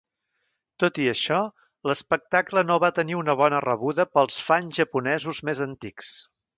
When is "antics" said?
5.73-6.15